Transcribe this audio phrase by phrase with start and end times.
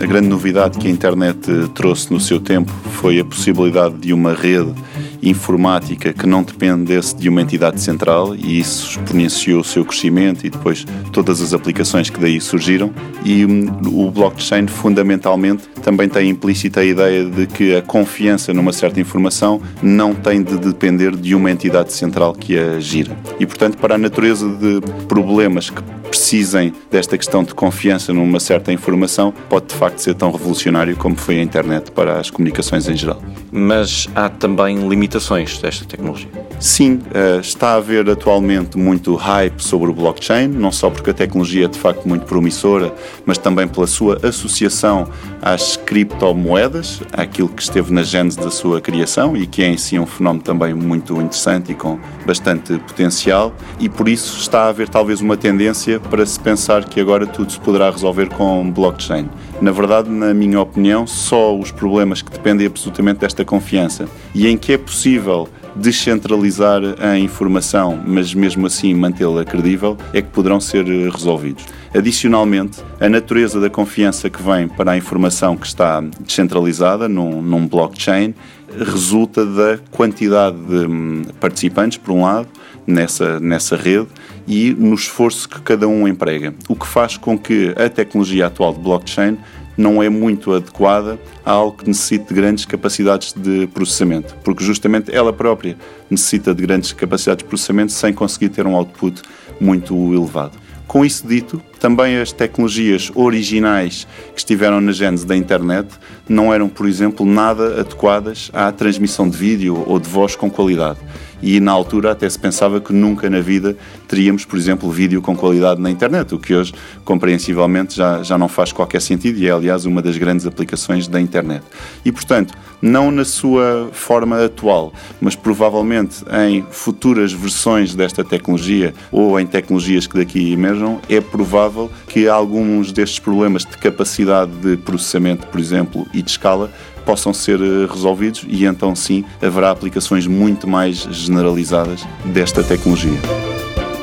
[0.00, 1.38] A grande novidade que a internet
[1.74, 4.74] trouxe no seu tempo foi a possibilidade de uma rede
[5.22, 10.50] informática que não dependesse de uma entidade central e isso exponenciou o seu crescimento e
[10.50, 12.92] depois todas as aplicações que daí surgiram.
[13.24, 18.72] E hum, o blockchain, fundamentalmente, também tem implícita a ideia de que a confiança numa
[18.72, 23.16] certa informação não tem de depender de uma entidade central que a gira.
[23.40, 25.82] E, portanto, para a natureza de problemas que
[26.14, 31.16] precisem desta questão de confiança numa certa informação, pode de facto ser tão revolucionário como
[31.16, 33.20] foi a internet para as comunicações em geral.
[33.50, 36.28] Mas há também limitações desta tecnologia.
[36.60, 41.14] Sim, eh, está a haver atualmente muito hype sobre o blockchain, não só porque a
[41.14, 42.94] tecnologia é de facto muito promissora,
[43.26, 45.08] mas também pela sua associação
[45.42, 49.98] às criptomoedas, àquilo que esteve na gênese da sua criação e que é em si
[49.98, 54.88] um fenómeno também muito interessante e com bastante potencial, e por isso está a haver
[54.88, 59.28] talvez uma tendência para se pensar que agora tudo se poderá resolver com blockchain.
[59.60, 64.56] Na verdade, na minha opinião, só os problemas que dependem absolutamente desta confiança e em
[64.56, 70.84] que é possível descentralizar a informação, mas mesmo assim mantê-la credível, é que poderão ser
[71.10, 71.64] resolvidos.
[71.94, 77.66] Adicionalmente, a natureza da confiança que vem para a informação que está descentralizada num, num
[77.66, 78.34] blockchain
[78.78, 82.48] resulta da quantidade de hum, participantes, por um lado,
[82.86, 84.08] nessa, nessa rede
[84.46, 88.74] e no esforço que cada um emprega, o que faz com que a tecnologia atual
[88.74, 89.38] de blockchain
[89.76, 95.14] não é muito adequada a algo que necessite de grandes capacidades de processamento, porque justamente
[95.14, 95.76] ela própria
[96.10, 99.22] necessita de grandes capacidades de processamento sem conseguir ter um output
[99.60, 100.58] muito elevado.
[100.86, 105.88] Com isso dito, também as tecnologias originais que estiveram na gênese da internet
[106.28, 110.98] não eram, por exemplo, nada adequadas à transmissão de vídeo ou de voz com qualidade
[111.44, 113.76] e na altura até se pensava que nunca na vida
[114.08, 116.72] teríamos, por exemplo, vídeo com qualidade na internet, o que hoje,
[117.04, 121.20] compreensivelmente, já, já não faz qualquer sentido e é, aliás, uma das grandes aplicações da
[121.20, 121.62] internet.
[122.02, 129.38] E, portanto, não na sua forma atual, mas provavelmente em futuras versões desta tecnologia ou
[129.38, 131.63] em tecnologias que daqui emerjam, é provável
[132.08, 136.70] que alguns destes problemas de capacidade de processamento, por exemplo, e de escala,
[137.04, 143.18] possam ser eh, resolvidos e então sim haverá aplicações muito mais generalizadas desta tecnologia.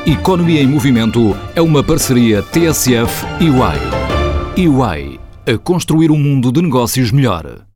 [0.06, 4.68] Economia em Movimento é uma parceria TSF e UI.
[4.68, 7.71] UI a construir um mundo de negócios melhor.